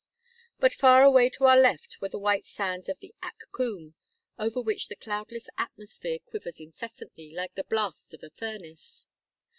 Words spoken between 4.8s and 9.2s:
the cloudless atmosphere quivers incessantly, like the blasts of a furnace.